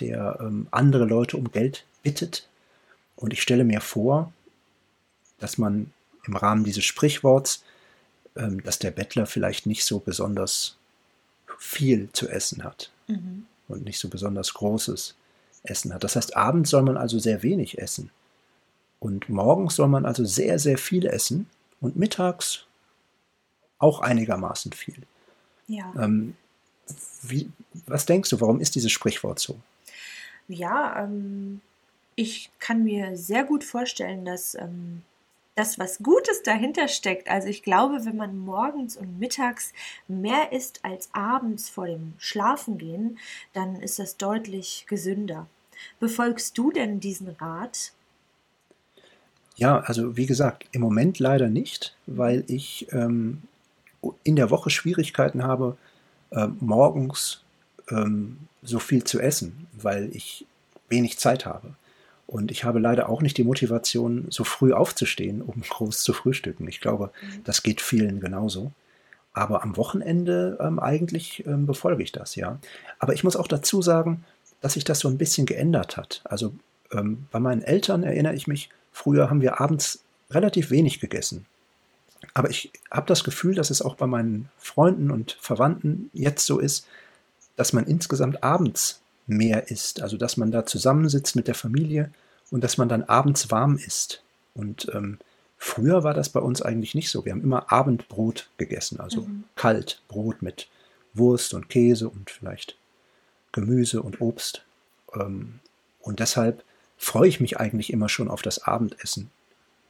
der 0.00 0.38
ähm, 0.40 0.68
andere 0.70 1.04
Leute 1.04 1.36
um 1.36 1.50
Geld 1.50 1.84
bittet. 2.02 2.48
Und 3.16 3.32
ich 3.32 3.42
stelle 3.42 3.64
mir 3.64 3.80
vor, 3.80 4.32
dass 5.38 5.58
man 5.58 5.92
im 6.26 6.36
Rahmen 6.36 6.64
dieses 6.64 6.84
Sprichworts, 6.84 7.64
ähm, 8.36 8.62
dass 8.62 8.78
der 8.78 8.90
Bettler 8.90 9.26
vielleicht 9.26 9.66
nicht 9.66 9.84
so 9.84 9.98
besonders 9.98 10.76
viel 11.58 12.08
zu 12.12 12.28
essen 12.28 12.64
hat 12.64 12.90
Mhm. 13.06 13.46
und 13.68 13.84
nicht 13.84 13.98
so 13.98 14.08
besonders 14.08 14.54
großes 14.54 15.14
Essen 15.64 15.92
hat. 15.92 16.04
Das 16.04 16.16
heißt, 16.16 16.36
abends 16.36 16.70
soll 16.70 16.82
man 16.82 16.96
also 16.96 17.18
sehr 17.18 17.42
wenig 17.42 17.78
essen. 17.78 18.10
Und 18.98 19.28
morgens 19.28 19.76
soll 19.76 19.88
man 19.88 20.06
also 20.06 20.24
sehr, 20.24 20.58
sehr 20.58 20.78
viel 20.78 21.04
essen 21.06 21.48
und 21.80 21.96
mittags 21.96 22.64
auch 23.78 24.00
einigermaßen 24.00 24.72
viel. 24.72 25.02
Ja. 25.66 25.92
Ähm, 25.98 26.36
wie, 27.22 27.50
was 27.86 28.06
denkst 28.06 28.30
du, 28.30 28.40
warum 28.40 28.60
ist 28.60 28.74
dieses 28.74 28.92
Sprichwort 28.92 29.38
so? 29.38 29.56
Ja, 30.48 31.04
ähm, 31.04 31.60
ich 32.16 32.50
kann 32.58 32.84
mir 32.84 33.16
sehr 33.16 33.44
gut 33.44 33.64
vorstellen, 33.64 34.24
dass 34.24 34.54
ähm, 34.54 35.02
dass 35.54 35.78
was 35.78 35.98
Gutes 35.98 36.42
dahinter 36.42 36.88
steckt. 36.88 37.28
Also 37.28 37.48
ich 37.48 37.62
glaube, 37.62 38.04
wenn 38.04 38.16
man 38.16 38.36
morgens 38.38 38.96
und 38.96 39.18
mittags 39.18 39.72
mehr 40.08 40.52
isst 40.52 40.80
als 40.84 41.08
abends 41.12 41.68
vor 41.68 41.86
dem 41.86 42.14
Schlafengehen, 42.18 43.18
dann 43.52 43.76
ist 43.76 43.98
das 43.98 44.16
deutlich 44.16 44.84
gesünder. 44.88 45.46
Befolgst 46.00 46.58
du 46.58 46.72
denn 46.72 47.00
diesen 47.00 47.28
Rat? 47.28 47.92
Ja, 49.56 49.80
also 49.80 50.16
wie 50.16 50.26
gesagt, 50.26 50.66
im 50.72 50.80
Moment 50.80 51.20
leider 51.20 51.48
nicht, 51.48 51.96
weil 52.06 52.44
ich 52.48 52.88
ähm, 52.90 53.42
in 54.24 54.34
der 54.34 54.50
Woche 54.50 54.70
Schwierigkeiten 54.70 55.44
habe, 55.44 55.76
äh, 56.34 56.48
morgens 56.60 57.42
ähm, 57.90 58.38
so 58.62 58.78
viel 58.78 59.04
zu 59.04 59.20
essen, 59.20 59.66
weil 59.72 60.14
ich 60.14 60.46
wenig 60.88 61.18
Zeit 61.18 61.46
habe. 61.46 61.74
Und 62.26 62.50
ich 62.50 62.64
habe 62.64 62.78
leider 62.78 63.08
auch 63.08 63.20
nicht 63.22 63.36
die 63.36 63.44
Motivation, 63.44 64.26
so 64.30 64.44
früh 64.44 64.72
aufzustehen, 64.72 65.42
um 65.42 65.60
groß 65.68 66.02
zu 66.02 66.12
frühstücken. 66.12 66.66
Ich 66.68 66.80
glaube, 66.80 67.10
mhm. 67.22 67.44
das 67.44 67.62
geht 67.62 67.80
vielen 67.80 68.20
genauso. 68.20 68.72
Aber 69.32 69.62
am 69.62 69.76
Wochenende 69.76 70.58
ähm, 70.60 70.78
eigentlich 70.78 71.44
ähm, 71.46 71.66
befolge 71.66 72.02
ich 72.02 72.12
das, 72.12 72.36
ja. 72.36 72.58
Aber 73.00 73.14
ich 73.14 73.24
muss 73.24 73.36
auch 73.36 73.48
dazu 73.48 73.82
sagen, 73.82 74.24
dass 74.60 74.74
sich 74.74 74.84
das 74.84 75.00
so 75.00 75.08
ein 75.08 75.18
bisschen 75.18 75.44
geändert 75.44 75.96
hat. 75.96 76.22
Also 76.24 76.54
ähm, 76.92 77.26
bei 77.32 77.40
meinen 77.40 77.62
Eltern 77.62 78.04
erinnere 78.04 78.34
ich 78.34 78.46
mich, 78.46 78.70
früher 78.92 79.28
haben 79.28 79.42
wir 79.42 79.60
abends 79.60 80.04
relativ 80.30 80.70
wenig 80.70 81.00
gegessen. 81.00 81.46
Aber 82.32 82.50
ich 82.50 82.72
habe 82.90 83.06
das 83.06 83.24
Gefühl, 83.24 83.54
dass 83.54 83.70
es 83.70 83.82
auch 83.82 83.96
bei 83.96 84.06
meinen 84.06 84.48
Freunden 84.58 85.10
und 85.10 85.36
Verwandten 85.40 86.10
jetzt 86.12 86.46
so 86.46 86.58
ist, 86.58 86.86
dass 87.56 87.72
man 87.72 87.86
insgesamt 87.86 88.42
abends 88.42 89.00
mehr 89.26 89.70
isst. 89.70 90.02
Also 90.02 90.16
dass 90.16 90.36
man 90.36 90.50
da 90.50 90.66
zusammensitzt 90.66 91.36
mit 91.36 91.48
der 91.48 91.54
Familie 91.54 92.10
und 92.50 92.64
dass 92.64 92.78
man 92.78 92.88
dann 92.88 93.04
abends 93.04 93.50
warm 93.50 93.76
isst. 93.76 94.22
Und 94.54 94.88
ähm, 94.94 95.18
früher 95.58 96.04
war 96.04 96.14
das 96.14 96.28
bei 96.28 96.40
uns 96.40 96.62
eigentlich 96.62 96.94
nicht 96.94 97.10
so. 97.10 97.24
Wir 97.24 97.32
haben 97.32 97.42
immer 97.42 97.72
Abendbrot 97.72 98.48
gegessen, 98.56 99.00
also 99.00 99.22
mhm. 99.22 99.44
kalt 99.56 100.02
Brot 100.08 100.42
mit 100.42 100.68
Wurst 101.14 101.54
und 101.54 101.68
Käse 101.68 102.08
und 102.08 102.30
vielleicht 102.30 102.76
Gemüse 103.52 104.02
und 104.02 104.20
Obst. 104.20 104.64
Ähm, 105.14 105.60
und 106.00 106.20
deshalb 106.20 106.62
freue 106.96 107.28
ich 107.28 107.40
mich 107.40 107.58
eigentlich 107.58 107.92
immer 107.92 108.08
schon 108.08 108.28
auf 108.28 108.42
das 108.42 108.64
Abendessen 108.64 109.30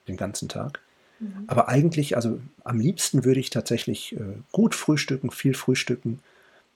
den 0.06 0.16
ganzen 0.16 0.48
Tag. 0.48 0.80
Mhm. 1.20 1.44
Aber 1.46 1.68
eigentlich, 1.68 2.16
also 2.16 2.40
am 2.64 2.80
liebsten 2.80 3.24
würde 3.24 3.40
ich 3.40 3.50
tatsächlich 3.50 4.16
äh, 4.16 4.20
gut 4.52 4.74
frühstücken, 4.74 5.30
viel 5.30 5.54
frühstücken, 5.54 6.20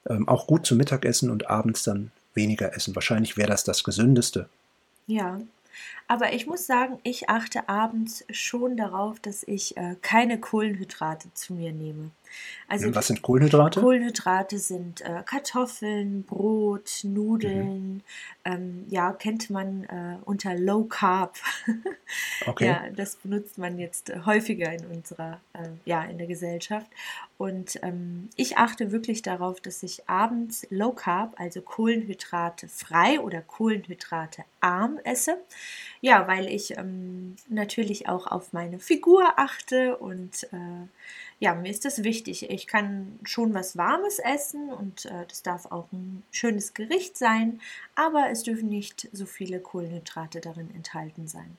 ähm, 0.09 0.29
auch 0.29 0.47
gut 0.47 0.67
zum 0.67 0.79
Mittagessen 0.79 1.31
und 1.31 1.49
abends 1.49 1.83
dann 1.83 2.11
weniger 2.35 2.75
essen. 2.75 2.95
Wahrscheinlich 2.95 3.37
wäre 3.37 3.49
das 3.49 3.65
das 3.65 3.85
Gesündeste. 3.85 4.49
Ja, 5.07 5.41
aber 6.09 6.33
ich 6.33 6.47
muss 6.47 6.67
sagen, 6.67 6.99
ich 7.03 7.29
achte 7.29 7.69
abends 7.69 8.25
schon 8.31 8.77
darauf, 8.77 9.21
dass 9.21 9.43
ich 9.43 9.77
äh, 9.77 9.95
keine 10.01 10.41
Kohlenhydrate 10.41 11.33
zu 11.35 11.53
mir 11.53 11.71
nehme. 11.73 12.11
Also 12.67 12.95
was 12.95 13.07
sind 13.07 13.23
Kohlenhydrate? 13.23 13.81
Kohlenhydrate 13.81 14.59
sind 14.59 15.01
äh, 15.01 15.23
Kartoffeln, 15.25 16.23
Brot, 16.25 17.01
Nudeln. 17.03 17.95
Mhm. 17.95 18.03
Ähm, 18.45 18.87
ja, 18.89 19.13
kennt 19.13 19.51
man 19.51 19.85
äh, 19.85 20.17
unter 20.25 20.55
Low 20.55 20.85
Carb. 20.85 21.37
okay. 22.47 22.67
Ja, 22.67 22.83
das 22.95 23.17
benutzt 23.17 23.59
man 23.59 23.79
jetzt 23.79 24.13
häufiger 24.27 24.73
in 24.73 24.87
unserer, 24.87 25.41
äh, 25.55 25.69
ja, 25.85 26.05
in 26.05 26.19
der 26.19 26.27
Gesellschaft. 26.27 26.91
Und 27.39 27.79
ähm, 27.83 28.29
ich 28.37 28.59
achte 28.59 28.93
wirklich 28.93 29.23
darauf, 29.23 29.61
dass 29.61 29.83
ich 29.83 30.09
abends 30.09 30.67
Low 30.71 30.93
Carb, 30.93 31.35
also 31.39 31.63
Kohlenhydrate 31.63 32.69
frei 32.69 33.21
oder 33.21 33.41
Kohlenhydrate 33.41 34.45
arm 34.61 34.99
esse. 35.05 35.39
Ja, 36.01 36.29
weil 36.29 36.47
ich 36.47 36.77
ähm, 36.77 37.37
natürlich 37.49 38.09
auch 38.09 38.27
auf 38.27 38.53
meine 38.53 38.79
Figur 38.79 39.39
achte 39.39 39.97
und 39.97 40.45
äh, 40.53 40.87
ja, 41.41 41.55
mir 41.55 41.71
ist 41.71 41.85
das 41.85 42.03
wichtig. 42.03 42.51
Ich 42.51 42.67
kann 42.67 43.19
schon 43.25 43.55
was 43.55 43.77
Warmes 43.77 44.19
essen 44.19 44.71
und 44.71 45.07
äh, 45.07 45.27
das 45.29 45.43
darf 45.43 45.67
auch 45.67 45.91
ein 45.93 46.23
schönes 46.31 46.75
Gericht 46.75 47.17
sein, 47.17 47.61
aber 47.95 48.29
es 48.31 48.43
dürfen 48.43 48.69
nicht 48.69 49.09
so 49.13 49.27
viele 49.27 49.61
Kohlenhydrate 49.61 50.41
darin 50.41 50.75
enthalten 50.75 51.29
sein. 51.29 51.57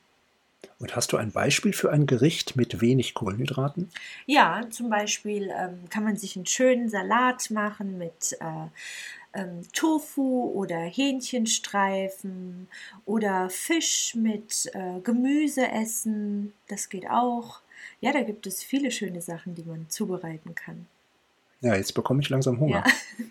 Und 0.80 0.96
hast 0.96 1.12
du 1.12 1.18
ein 1.18 1.32
Beispiel 1.32 1.74
für 1.74 1.92
ein 1.92 2.06
Gericht 2.06 2.56
mit 2.56 2.80
wenig 2.80 3.14
Kohlenhydraten? 3.14 3.90
Ja, 4.26 4.62
zum 4.70 4.90
Beispiel 4.90 5.52
ähm, 5.58 5.90
kann 5.90 6.04
man 6.04 6.16
sich 6.16 6.36
einen 6.36 6.46
schönen 6.46 6.90
Salat 6.90 7.52
machen 7.52 7.98
mit 7.98 8.38
äh, 8.40 8.68
ähm, 9.34 9.62
Tofu 9.74 10.52
oder 10.54 10.78
Hähnchenstreifen 10.78 12.68
oder 13.06 13.50
Fisch 13.50 14.16
mit 14.16 14.72
äh, 14.74 15.00
Gemüse 15.04 15.68
essen. 15.70 16.54
Das 16.68 16.90
geht 16.90 17.10
auch. 17.10 17.62
Ja, 18.02 18.12
da 18.12 18.22
gibt 18.22 18.48
es 18.48 18.64
viele 18.64 18.92
schöne 18.92 19.22
Sachen, 19.22 19.56
die 19.56 19.64
man 19.64 19.90
zubereiten 19.90 20.56
kann. 20.56 20.88
Ja, 21.62 21.76
jetzt 21.76 21.94
bekomme 21.94 22.22
ich 22.22 22.30
langsam 22.30 22.60
Hunger. 22.60 22.84
Ja. 22.86 23.26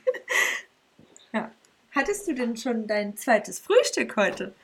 ja. 1.41 1.51
Hattest 1.93 2.29
du 2.29 2.35
denn 2.35 2.57
schon 2.57 2.87
dein 2.87 3.17
zweites 3.17 3.59
Frühstück 3.59 4.17
heute? 4.17 4.55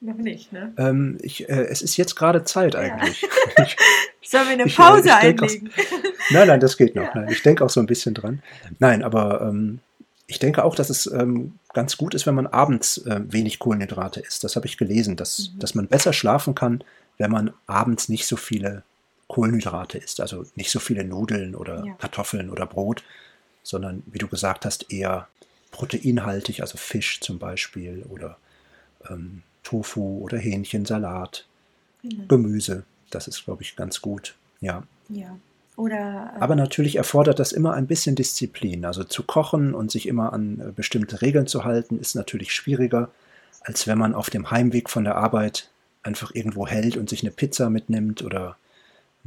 Noch 0.00 0.16
nicht, 0.16 0.52
ne? 0.52 0.72
Ähm, 0.78 1.18
ich, 1.22 1.48
äh, 1.48 1.64
es 1.64 1.82
ist 1.82 1.96
jetzt 1.96 2.14
gerade 2.14 2.44
Zeit 2.44 2.76
eigentlich. 2.76 3.22
Ja. 3.22 3.66
Sollen 4.22 4.46
wir 4.46 4.52
eine 4.52 4.62
äh, 4.64 4.70
Pause 4.70 5.08
ich, 5.08 5.12
einlegen? 5.12 5.70
Auch, 5.70 6.10
nein, 6.30 6.46
nein, 6.46 6.60
das 6.60 6.76
geht 6.76 6.94
noch. 6.94 7.02
Ja. 7.02 7.12
Nein, 7.14 7.28
ich 7.32 7.42
denke 7.42 7.64
auch 7.64 7.70
so 7.70 7.80
ein 7.80 7.86
bisschen 7.86 8.14
dran. 8.14 8.42
Nein, 8.78 9.02
aber 9.02 9.40
ähm, 9.40 9.80
ich 10.28 10.38
denke 10.38 10.62
auch, 10.62 10.74
dass 10.74 10.90
es 10.90 11.06
ähm, 11.06 11.58
ganz 11.72 11.96
gut 11.96 12.14
ist, 12.14 12.26
wenn 12.26 12.34
man 12.34 12.46
abends 12.46 12.98
äh, 12.98 13.20
wenig 13.28 13.58
Kohlenhydrate 13.58 14.20
isst. 14.20 14.44
Das 14.44 14.56
habe 14.56 14.66
ich 14.66 14.76
gelesen, 14.76 15.16
dass, 15.16 15.50
mhm. 15.54 15.58
dass 15.58 15.74
man 15.74 15.88
besser 15.88 16.12
schlafen 16.12 16.54
kann, 16.54 16.84
wenn 17.16 17.30
man 17.30 17.52
abends 17.66 18.10
nicht 18.10 18.26
so 18.26 18.36
viele 18.36 18.84
Kohlenhydrate 19.26 19.98
isst, 19.98 20.20
also 20.20 20.44
nicht 20.54 20.70
so 20.70 20.80
viele 20.80 21.02
Nudeln 21.04 21.54
oder 21.54 21.84
ja. 21.84 21.94
Kartoffeln 21.94 22.50
oder 22.50 22.66
Brot, 22.66 23.02
sondern 23.62 24.02
wie 24.06 24.18
du 24.18 24.28
gesagt 24.28 24.66
hast, 24.66 24.92
eher 24.92 25.28
proteinhaltig, 25.70 26.60
also 26.60 26.76
Fisch 26.76 27.20
zum 27.20 27.38
Beispiel 27.38 28.04
oder 28.08 28.36
ähm, 29.08 29.42
Tofu 29.62 30.18
oder 30.18 30.36
Hähnchensalat, 30.36 31.46
mhm. 32.02 32.28
Gemüse. 32.28 32.84
Das 33.10 33.28
ist, 33.28 33.46
glaube 33.46 33.62
ich, 33.62 33.76
ganz 33.76 34.02
gut. 34.02 34.34
Ja. 34.60 34.82
Ja. 35.08 35.38
Oder, 35.78 36.32
äh, 36.34 36.40
Aber 36.40 36.56
natürlich 36.56 36.96
erfordert 36.96 37.38
das 37.38 37.52
immer 37.52 37.74
ein 37.74 37.86
bisschen 37.86 38.16
Disziplin. 38.16 38.84
Also 38.84 39.04
zu 39.04 39.22
kochen 39.22 39.74
und 39.74 39.92
sich 39.92 40.08
immer 40.08 40.32
an 40.32 40.60
äh, 40.60 40.72
bestimmte 40.72 41.22
Regeln 41.22 41.46
zu 41.46 41.64
halten, 41.64 42.00
ist 42.00 42.16
natürlich 42.16 42.52
schwieriger, 42.52 43.10
als 43.60 43.86
wenn 43.86 43.96
man 43.96 44.12
auf 44.12 44.28
dem 44.28 44.50
Heimweg 44.50 44.90
von 44.90 45.04
der 45.04 45.14
Arbeit 45.14 45.70
einfach 46.02 46.34
irgendwo 46.34 46.66
hält 46.66 46.96
und 46.96 47.08
sich 47.08 47.22
eine 47.22 47.30
Pizza 47.30 47.70
mitnimmt 47.70 48.22
oder 48.24 48.56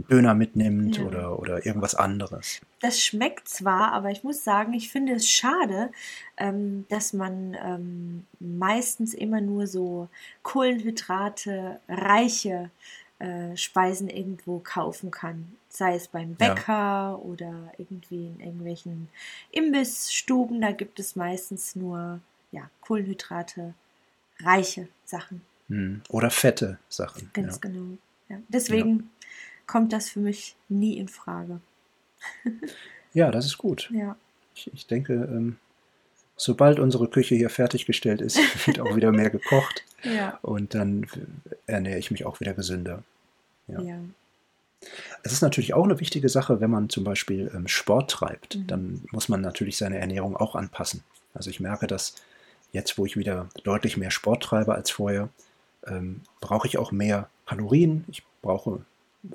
Döner 0.10 0.34
mitnimmt 0.34 0.98
ja. 0.98 1.04
oder, 1.06 1.40
oder 1.40 1.66
irgendwas 1.66 1.96
anderes. 1.96 2.60
Das 2.82 3.02
schmeckt 3.02 3.48
zwar, 3.48 3.94
aber 3.94 4.10
ich 4.10 4.24
muss 4.24 4.44
sagen, 4.44 4.74
ich 4.74 4.92
finde 4.92 5.14
es 5.14 5.30
schade, 5.30 5.92
ähm, 6.36 6.86
dass 6.90 7.14
man 7.14 7.56
ähm, 7.64 8.26
meistens 8.40 9.14
immer 9.14 9.40
nur 9.40 9.68
so 9.68 10.10
Kohlenhydrate 10.44 11.80
reiche 11.88 12.72
äh, 13.22 13.56
Speisen 13.56 14.10
irgendwo 14.10 14.60
kaufen 14.60 15.12
kann. 15.12 15.56
Sei 15.70 15.96
es 15.96 16.08
beim 16.08 16.34
Bäcker 16.34 16.74
ja. 16.74 17.16
oder 17.16 17.72
irgendwie 17.78 18.28
in 18.28 18.40
irgendwelchen 18.40 19.10
Imbissstuben, 19.52 20.60
da 20.60 20.72
gibt 20.72 21.00
es 21.00 21.16
meistens 21.16 21.76
nur 21.76 22.20
ja, 22.52 22.70
Kohlenhydrate 22.82 23.76
reiche 24.40 24.88
Sachen. 25.06 25.42
Hm. 25.68 26.02
Oder 26.10 26.32
fette 26.32 26.80
Sachen. 26.90 27.30
Ganz 27.34 27.56
ja. 27.56 27.70
genau. 27.70 27.98
Ja. 28.28 28.38
Deswegen 28.48 29.12
kommt 29.68 29.94
das 29.94 30.10
für 30.10 30.20
mich 30.20 30.56
nie 30.68 30.98
in 30.98 31.08
Frage. 31.08 31.62
ja, 33.14 33.30
das 33.30 33.46
ist 33.46 33.58
gut. 33.60 33.90
Ja. 33.94 34.16
Ich, 34.56 34.72
ich 34.74 34.88
denke, 34.88 35.14
ähm, 35.14 35.58
sobald 36.42 36.80
unsere 36.80 37.08
Küche 37.08 37.36
hier 37.36 37.50
fertiggestellt 37.50 38.22
ist, 38.22 38.38
wird 38.68 38.80
auch 38.80 38.96
wieder 38.96 39.12
mehr 39.12 39.30
gekocht. 39.30 39.84
Ja. 40.04 40.40
Und 40.42 40.74
dann 40.74 41.06
ernähre 41.68 42.00
ich 42.00 42.10
mich 42.10 42.26
auch 42.26 42.40
wieder 42.40 42.54
gesünder. 42.54 43.04
Ja. 43.68 43.82
ja. 43.82 43.98
Es 45.22 45.32
ist 45.32 45.42
natürlich 45.42 45.76
auch 45.76 45.84
eine 45.84 46.00
wichtige 46.00 46.30
Sache, 46.30 46.60
wenn 46.60 46.72
man 46.72 46.90
zum 46.90 47.04
Beispiel 47.04 47.52
ähm, 47.54 47.68
Sport 47.68 48.10
treibt. 48.10 48.56
Mhm. 48.56 48.68
Dann 48.68 49.04
muss 49.12 49.30
man 49.30 49.42
natürlich 49.42 49.78
seine 49.78 50.00
Ernährung 50.00 50.36
auch 50.36 50.56
anpassen. 50.56 51.04
Also 51.36 51.52
ich 51.52 51.60
merke, 51.60 51.86
dass 51.86 52.16
jetzt, 52.72 52.98
wo 52.98 53.06
ich 53.06 53.16
wieder 53.16 53.48
deutlich 53.64 53.98
mehr 53.98 54.12
Sport 54.12 54.42
treibe 54.42 54.74
als 54.74 54.90
vorher, 54.90 55.30
ähm, 55.86 56.22
brauche 56.40 56.68
ich 56.68 56.80
auch 56.80 56.92
mehr 56.92 57.30
Kalorien. 57.46 58.06
Ich 58.08 58.24
brauche 58.42 58.82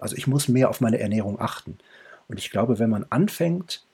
also 0.00 0.16
ich 0.16 0.26
muss 0.26 0.48
mehr 0.48 0.68
auf 0.68 0.80
meine 0.80 0.98
Ernährung 0.98 1.40
achten. 1.40 1.78
Und 2.28 2.38
ich 2.38 2.50
glaube, 2.50 2.78
wenn 2.78 2.90
man 2.90 3.06
anfängt, 3.10 3.84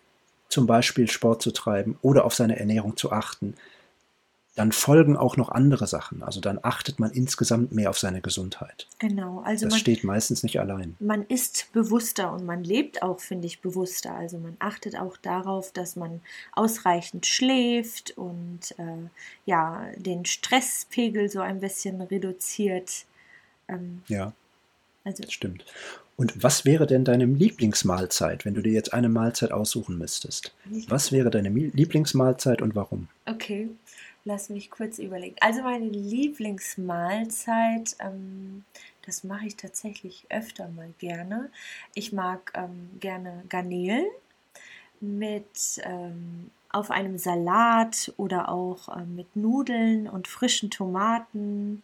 zum 0.53 0.67
Beispiel 0.67 1.09
Sport 1.09 1.41
zu 1.41 1.51
treiben 1.51 1.99
oder 2.03 2.27
auf 2.27 2.35
seine 2.35 2.61
Ernährung 2.61 2.99
zu 2.99 3.11
achten, 3.11 3.55
dann 4.55 4.71
folgen 4.71 5.17
auch 5.17 5.39
noch 5.39 5.49
andere 5.49 5.87
Sachen. 5.87 6.23
Also 6.23 6.43
dann 6.43 6.59
achtet 6.63 7.01
man 7.01 7.11
insgesamt 7.11 7.73
mehr 7.73 7.89
auf 7.89 7.99
seine 7.99 8.21
Gesundheit. 8.21 8.87
Genau. 8.99 9.41
Also 9.47 9.65
das 9.65 9.73
man, 9.73 9.81
steht 9.81 10.05
meistens 10.05 10.43
nicht 10.43 10.61
allein. 10.61 10.95
Man 11.01 11.25
ist 11.25 11.73
bewusster 11.73 12.35
und 12.35 12.45
man 12.45 12.63
lebt 12.63 13.03
auch, 13.03 13.19
finde 13.19 13.47
ich, 13.47 13.61
bewusster. 13.61 14.15
Also 14.15 14.37
man 14.37 14.59
achtet 14.59 14.95
auch 14.95 15.17
darauf, 15.17 15.73
dass 15.73 15.97
man 15.97 16.21
ausreichend 16.53 17.25
schläft 17.25 18.11
und 18.19 18.75
äh, 18.77 19.09
ja 19.47 19.87
den 19.97 20.27
Stresspegel 20.27 21.31
so 21.31 21.41
ein 21.41 21.61
bisschen 21.61 22.03
reduziert. 22.03 23.07
Ähm, 23.69 24.03
ja. 24.09 24.35
Also, 25.05 25.23
das 25.23 25.33
stimmt. 25.33 25.65
Und 26.23 26.41
was 26.41 26.65
wäre 26.65 26.87
denn 26.87 27.05
deine 27.05 27.25
Lieblingsmahlzeit, 27.25 28.45
wenn 28.45 28.55
du 28.55 28.63
dir 28.63 28.71
jetzt 28.71 28.93
eine 28.93 29.09
Mahlzeit 29.09 29.51
aussuchen 29.51 29.99
müsstest? 29.99 30.55
Was 30.87 31.11
wäre 31.11 31.31
deine 31.31 31.49
Lieblingsmahlzeit 31.49 32.63
und 32.63 32.77
warum? 32.77 33.09
Okay, 33.27 33.69
lass 34.25 34.49
mich 34.49 34.71
kurz 34.71 35.01
überlegen. 35.01 35.35
Also 35.41 35.63
meine 35.63 35.89
Lieblingsmahlzeit, 35.89 37.97
ähm, 37.99 38.63
das 39.05 39.25
mache 39.25 39.47
ich 39.47 39.57
tatsächlich 39.57 40.25
öfter 40.29 40.69
mal 40.69 40.91
gerne. 41.01 41.51
Ich 41.97 42.13
mag 42.13 42.53
ähm, 42.55 42.91
gerne 43.01 43.43
Garnelen 43.49 44.07
mit 45.01 45.81
ähm, 45.83 46.53
auf 46.71 46.93
einem 46.93 47.19
Salat 47.19 48.13
oder 48.17 48.49
auch 48.49 48.97
äh, 48.97 49.05
mit 49.05 49.35
Nudeln 49.35 50.07
und 50.07 50.29
frischen 50.29 50.71
Tomaten. 50.71 51.83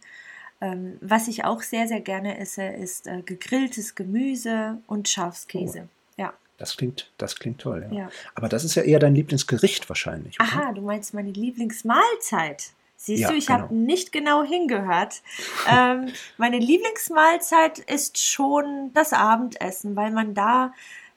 Ähm, 0.60 0.98
was 1.00 1.28
ich 1.28 1.44
auch 1.44 1.62
sehr, 1.62 1.86
sehr 1.86 2.00
gerne 2.00 2.38
esse, 2.38 2.64
ist 2.64 3.06
äh, 3.06 3.22
gegrilltes 3.22 3.94
Gemüse 3.94 4.78
und 4.86 5.08
Schafskäse. 5.08 5.88
Oh. 5.88 6.22
Ja. 6.22 6.34
Das 6.56 6.76
klingt, 6.76 7.12
das 7.16 7.36
klingt 7.36 7.60
toll, 7.60 7.86
ja. 7.90 7.96
ja. 7.96 8.10
Aber 8.34 8.48
das 8.48 8.64
ist 8.64 8.74
ja 8.74 8.82
eher 8.82 8.98
dein 8.98 9.14
Lieblingsgericht 9.14 9.88
wahrscheinlich. 9.88 10.40
Oder? 10.40 10.48
Aha, 10.48 10.72
du 10.72 10.82
meinst 10.82 11.14
meine 11.14 11.30
Lieblingsmahlzeit. 11.30 12.70
Siehst 12.96 13.22
ja, 13.22 13.30
du, 13.30 13.36
ich 13.36 13.46
genau. 13.46 13.60
habe 13.60 13.74
nicht 13.76 14.10
genau 14.10 14.42
hingehört. 14.42 15.22
ähm, 15.70 16.08
meine 16.36 16.58
Lieblingsmahlzeit 16.58 17.78
ist 17.78 18.18
schon 18.18 18.90
das 18.92 19.12
Abendessen, 19.12 19.94
weil 19.94 20.10
man 20.10 20.34
da 20.34 20.72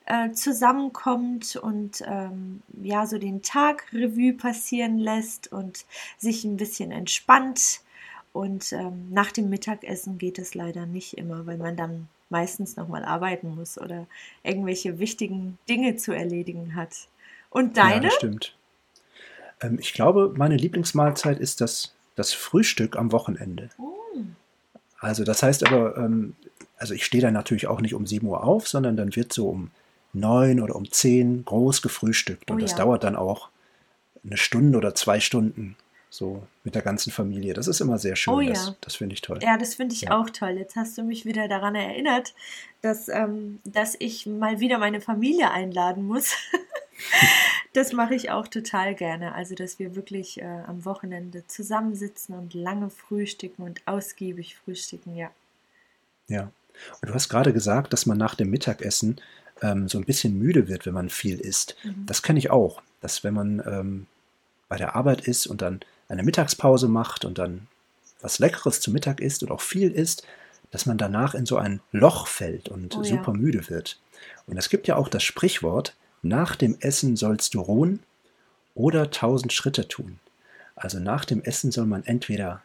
äh, 0.06 0.32
zusammenkommt 0.32 1.56
und 1.56 2.04
ähm, 2.06 2.62
ja, 2.84 3.08
so 3.08 3.18
den 3.18 3.42
Tag 3.42 3.86
Revue 3.94 4.34
passieren 4.34 5.00
lässt 5.00 5.52
und 5.52 5.86
sich 6.18 6.44
ein 6.44 6.58
bisschen 6.58 6.92
entspannt. 6.92 7.82
Und 8.34 8.72
ähm, 8.72 9.08
nach 9.12 9.32
dem 9.32 9.50
Mittagessen 9.50 10.18
geht 10.18 10.40
es 10.40 10.56
leider 10.56 10.86
nicht 10.86 11.18
immer, 11.18 11.46
weil 11.46 11.58
man 11.58 11.76
dann 11.76 12.08
meistens 12.30 12.78
nochmal 12.78 13.04
arbeiten 13.04 13.56
muss 13.56 13.78
oder 13.78 14.08
irgendwelche 14.44 15.00
wichtigen 15.00 15.58
Dinge 15.68 15.98
zu 15.98 16.14
erledigen 16.14 16.76
hat. 16.76 17.10
Und 17.50 17.78
deine? 17.78 17.96
Ja, 17.96 18.02
das 18.02 18.14
stimmt. 18.14 18.56
Ähm, 19.62 19.78
ich 19.80 19.94
glaube, 19.94 20.34
meine 20.38 20.56
Lieblingsmahlzeit 20.56 21.40
ist 21.40 21.60
das, 21.60 21.94
das 22.16 22.34
Frühstück 22.34 22.96
am 22.96 23.12
Wochenende. 23.12 23.70
Oh. 23.78 23.92
Also 25.00 25.24
das 25.24 25.44
heißt 25.44 25.68
aber, 25.68 25.98
ähm, 25.98 26.36
also 26.78 26.94
ich 26.94 27.06
stehe 27.06 27.22
dann 27.22 27.34
natürlich 27.34 27.68
auch 27.68 27.82
nicht 27.82 27.94
um 27.94 28.08
7 28.08 28.26
Uhr 28.28 28.44
auf, 28.44 28.68
sondern 28.68 28.96
dann 28.96 29.16
wird 29.16 29.34
so 29.34 29.50
um 29.50 29.72
neun 30.14 30.60
oder 30.60 30.76
um 30.76 30.90
zehn 30.90 31.44
groß 31.46 31.82
gefrühstückt. 31.82 32.50
Und 32.50 32.58
oh, 32.58 32.62
das 32.62 32.72
ja. 32.72 32.78
dauert 32.78 33.04
dann 33.04 33.16
auch 33.16 33.50
eine 34.24 34.38
Stunde 34.38 34.78
oder 34.78 34.94
zwei 34.96 35.20
Stunden 35.20 35.76
so 36.12 36.46
mit 36.66 36.76
der 36.76 36.82
ganzen 36.82 37.10
Familie. 37.10 37.54
Das 37.54 37.68
ist 37.68 37.80
immer 37.80 37.98
sehr 37.98 38.18
schön. 38.18 38.34
Oh, 38.34 38.42
ja. 38.42 38.52
Das, 38.52 38.76
das 38.82 38.96
finde 38.98 39.14
ich 39.14 39.22
toll. 39.22 39.40
Ja, 39.42 39.58
das 39.58 39.76
finde 39.76 39.96
ich 39.96 40.02
ja. 40.02 40.20
auch 40.20 40.30
toll. 40.30 40.58
Jetzt 40.58 40.76
hast 40.76 40.98
du 40.98 41.04
mich 41.04 41.26
wieder 41.26 41.48
daran 41.48 41.74
erinnert, 41.74 42.34
dass, 42.82 43.08
ähm, 43.08 43.60
dass 43.64 43.96
ich 43.98 44.26
mal 44.26 44.60
wieder 44.60 44.78
meine 44.78 45.00
Familie 45.00 45.52
einladen 45.52 46.06
muss. 46.06 46.36
das 47.74 47.94
mache 47.94 48.14
ich 48.14 48.30
auch 48.30 48.50
total 48.50 48.94
gerne. 48.94 49.34
Also, 49.34 49.56
dass 49.56 49.80
wir 49.80 49.96
wirklich 49.96 50.42
äh, 50.42 50.64
am 50.68 50.84
Wochenende 50.84 51.48
zusammensitzen 51.48 52.36
und 52.36 52.54
lange 52.54 52.90
frühstücken 52.90 53.64
und 53.64 53.88
ausgiebig 53.88 54.58
frühstücken, 54.58 55.16
ja. 55.16 55.32
Ja. 56.28 56.52
Und 57.02 57.10
du 57.10 57.14
hast 57.14 57.30
gerade 57.30 57.54
gesagt, 57.54 57.94
dass 57.94 58.06
man 58.06 58.18
nach 58.18 58.36
dem 58.36 58.50
Mittagessen 58.50 59.22
ähm, 59.62 59.88
so 59.88 59.98
ein 59.98 60.06
bisschen 60.06 60.38
müde 60.38 60.68
wird, 60.68 60.86
wenn 60.86 60.94
man 60.94 61.10
viel 61.10 61.40
isst. 61.40 61.78
Mhm. 61.84 62.06
Das 62.06 62.22
kenne 62.22 62.40
ich 62.40 62.50
auch, 62.50 62.82
dass 63.00 63.24
wenn 63.24 63.34
man 63.34 63.64
ähm, 63.66 64.08
bei 64.68 64.78
der 64.78 64.96
Arbeit 64.96 65.28
ist 65.28 65.48
und 65.48 65.62
dann 65.62 65.82
eine 66.12 66.24
Mittagspause 66.24 66.88
macht 66.88 67.26
und 67.26 67.38
dann 67.38 67.68
was 68.22 68.40
Leckeres 68.40 68.82
zu 68.82 68.92
Mittag 68.92 69.20
isst 69.20 69.44
und 69.44 69.52
auch 69.52 69.62
viel 69.62 69.92
isst, 69.92 70.28
dass 70.70 70.86
man 70.86 70.98
danach 70.98 71.34
in 71.34 71.46
so 71.46 71.58
ein 71.58 71.82
Loch 71.92 72.28
fällt 72.28 72.70
und 72.70 72.96
oh, 72.96 73.04
super 73.04 73.32
ja. 73.32 73.38
müde 73.38 73.70
wird. 73.70 74.00
Und 74.46 74.58
es 74.58 74.70
gibt 74.70 74.88
ja 74.88 74.96
auch 74.96 75.08
das 75.08 75.24
Sprichwort, 75.24 75.96
nach 76.22 76.56
dem 76.56 76.78
Essen 76.80 77.16
sollst 77.16 77.54
du 77.54 77.62
ruhen 77.62 78.00
oder 78.76 79.10
tausend 79.10 79.54
Schritte 79.54 79.88
tun. 79.88 80.20
Also 80.76 81.00
nach 81.00 81.26
dem 81.26 81.42
Essen 81.44 81.72
soll 81.72 81.86
man 81.86 82.04
entweder 82.04 82.62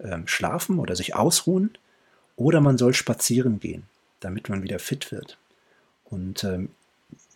ähm, 0.00 0.26
schlafen 0.26 0.78
oder 0.78 0.96
sich 0.96 1.14
ausruhen 1.14 1.76
oder 2.36 2.60
man 2.60 2.78
soll 2.78 2.94
spazieren 2.94 3.60
gehen, 3.60 3.84
damit 4.20 4.48
man 4.48 4.62
wieder 4.62 4.78
fit 4.78 5.12
wird. 5.12 5.38
Und 6.04 6.44
ähm, 6.44 6.70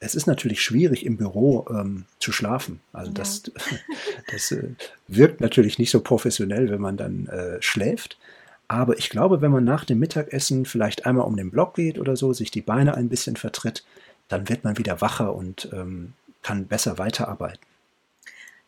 es 0.04 0.14
ist 0.14 0.26
natürlich 0.26 0.62
schwierig 0.62 1.06
im 1.06 1.16
Büro 1.16 1.66
ähm, 1.70 2.04
zu 2.18 2.30
schlafen. 2.30 2.80
Also 2.92 3.10
ja. 3.10 3.14
das, 3.14 3.42
das 4.30 4.52
äh, 4.52 4.74
wirkt 5.08 5.40
natürlich 5.40 5.78
nicht 5.78 5.90
so 5.90 6.00
professionell, 6.00 6.70
wenn 6.70 6.80
man 6.80 6.96
dann 6.96 7.26
äh, 7.26 7.60
schläft. 7.62 8.18
Aber 8.68 8.98
ich 8.98 9.10
glaube, 9.10 9.40
wenn 9.40 9.50
man 9.50 9.64
nach 9.64 9.84
dem 9.84 9.98
Mittagessen 9.98 10.64
vielleicht 10.64 11.06
einmal 11.06 11.26
um 11.26 11.36
den 11.36 11.50
Block 11.50 11.74
geht 11.74 11.98
oder 11.98 12.16
so, 12.16 12.32
sich 12.32 12.50
die 12.50 12.62
Beine 12.62 12.94
ein 12.94 13.08
bisschen 13.08 13.36
vertritt, 13.36 13.84
dann 14.28 14.48
wird 14.48 14.64
man 14.64 14.78
wieder 14.78 15.00
wacher 15.00 15.34
und 15.34 15.68
ähm, 15.72 16.14
kann 16.42 16.66
besser 16.66 16.98
weiterarbeiten. 16.98 17.60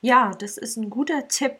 Ja, 0.03 0.33
das 0.39 0.59
ist 0.59 0.77
ein 0.77 0.91
guter 0.91 1.29
Tipp. 1.29 1.53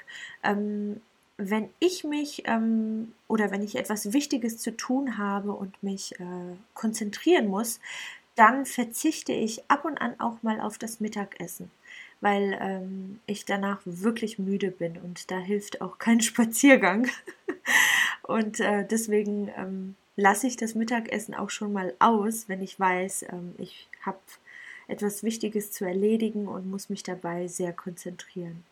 Ähm, 0.43 1.01
wenn 1.39 1.69
ich 1.81 2.05
mich 2.05 2.43
ähm, 2.47 3.13
oder 3.29 3.51
wenn 3.51 3.63
ich 3.63 3.77
etwas 3.77 4.13
Wichtiges 4.13 4.59
zu 4.59 4.77
tun 4.77 5.19
habe 5.19 5.53
und 5.53 5.83
mich 5.83 6.19
äh, 6.21 6.57
konzentrieren 6.75 7.49
muss, 7.49 7.81
dann 8.37 8.67
verzichte 8.67 9.33
ich 9.33 9.69
ab 9.69 9.85
und 9.85 9.99
an 9.99 10.19
auch 10.21 10.43
mal 10.43 10.61
auf 10.61 10.79
das 10.79 11.01
Mittagessen, 11.01 11.71
weil 12.21 12.57
ähm, 12.61 13.21
ich 13.27 13.45
danach 13.45 13.81
wirklich 13.85 14.39
müde 14.39 14.71
bin 14.71 14.99
und 14.99 15.31
da 15.31 15.39
hilft 15.39 15.81
auch 15.81 15.99
kein 15.99 16.21
Spaziergang. 16.23 17.09
und 18.23 18.61
äh, 18.61 18.87
deswegen 18.87 19.51
ähm, 19.57 19.97
lasse 20.17 20.47
ich 20.47 20.57
das 20.57 20.75
Mittagessen 20.75 21.35
auch 21.35 21.51
schon 21.51 21.73
mal 21.73 21.95
aus, 21.99 22.49
wenn 22.49 22.63
ich 22.63 22.79
weiß, 22.79 23.25
ähm, 23.31 23.55
ich 23.59 23.89
habe 24.03 24.19
etwas 24.89 25.23
Wichtiges 25.23 25.73
zu 25.73 25.85
erledigen 25.85 26.47
und 26.47 26.71
muss 26.71 26.91
mich 26.91 27.03
dabei 27.03 27.49
sehr 27.49 27.73
konzentrieren. 27.73 28.65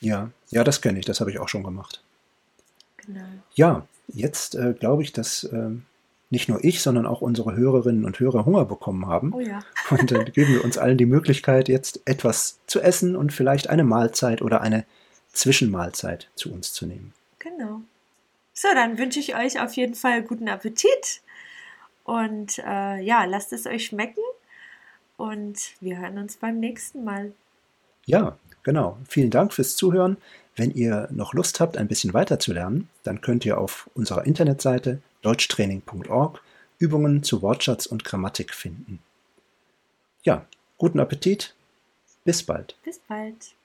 Ja, 0.00 0.30
ja, 0.50 0.64
das 0.64 0.80
kenne 0.80 0.98
ich, 0.98 1.04
das 1.04 1.20
habe 1.20 1.30
ich 1.30 1.38
auch 1.38 1.48
schon 1.48 1.62
gemacht. 1.62 2.02
Genau. 2.98 3.24
Ja, 3.54 3.86
jetzt 4.08 4.54
äh, 4.54 4.74
glaube 4.78 5.02
ich, 5.02 5.12
dass 5.12 5.44
ähm, 5.44 5.84
nicht 6.30 6.48
nur 6.48 6.64
ich, 6.64 6.82
sondern 6.82 7.06
auch 7.06 7.20
unsere 7.20 7.54
Hörerinnen 7.54 8.04
und 8.04 8.18
Hörer 8.18 8.44
Hunger 8.44 8.64
bekommen 8.64 9.06
haben. 9.06 9.32
Oh 9.32 9.40
ja. 9.40 9.60
und 9.90 10.10
dann 10.10 10.24
geben 10.32 10.54
wir 10.54 10.64
uns 10.64 10.78
allen 10.78 10.98
die 10.98 11.06
Möglichkeit, 11.06 11.68
jetzt 11.68 12.00
etwas 12.04 12.58
zu 12.66 12.80
essen 12.80 13.16
und 13.16 13.32
vielleicht 13.32 13.68
eine 13.70 13.84
Mahlzeit 13.84 14.42
oder 14.42 14.60
eine 14.60 14.84
Zwischenmahlzeit 15.32 16.28
zu 16.34 16.52
uns 16.52 16.72
zu 16.72 16.86
nehmen. 16.86 17.12
Genau. 17.38 17.82
So, 18.54 18.68
dann 18.74 18.98
wünsche 18.98 19.20
ich 19.20 19.36
euch 19.36 19.60
auf 19.60 19.74
jeden 19.74 19.94
Fall 19.94 20.22
guten 20.22 20.48
Appetit 20.48 21.20
und 22.04 22.58
äh, 22.58 23.00
ja, 23.00 23.24
lasst 23.24 23.52
es 23.52 23.66
euch 23.66 23.86
schmecken 23.86 24.22
und 25.16 25.58
wir 25.80 25.98
hören 25.98 26.18
uns 26.18 26.36
beim 26.36 26.58
nächsten 26.58 27.04
Mal. 27.04 27.32
Ja, 28.06 28.38
genau. 28.62 28.98
Vielen 29.08 29.30
Dank 29.30 29.52
fürs 29.52 29.76
Zuhören. 29.76 30.16
Wenn 30.54 30.70
ihr 30.70 31.08
noch 31.10 31.34
Lust 31.34 31.60
habt, 31.60 31.76
ein 31.76 31.88
bisschen 31.88 32.14
weiter 32.14 32.38
zu 32.38 32.54
lernen, 32.54 32.88
dann 33.02 33.20
könnt 33.20 33.44
ihr 33.44 33.58
auf 33.58 33.90
unserer 33.94 34.24
Internetseite 34.24 35.02
deutschtraining.org 35.26 36.40
Übungen 36.78 37.24
zu 37.24 37.42
Wortschatz 37.42 37.86
und 37.86 38.04
Grammatik 38.04 38.54
finden. 38.54 39.00
Ja, 40.22 40.46
guten 40.78 41.00
Appetit. 41.00 41.54
Bis 42.24 42.44
bald. 42.44 42.76
Bis 42.84 43.00
bald. 43.00 43.55